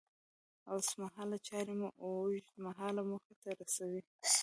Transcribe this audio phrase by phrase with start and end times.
[0.73, 4.01] اوسمهال چارې مو اوږد مهاله موخې ته رسوي.